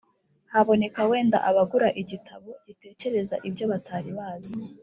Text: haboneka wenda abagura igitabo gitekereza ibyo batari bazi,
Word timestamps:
haboneka 0.53 1.01
wenda 1.11 1.37
abagura 1.49 1.87
igitabo 2.01 2.49
gitekereza 2.65 3.35
ibyo 3.47 3.65
batari 3.71 4.09
bazi, 4.17 4.57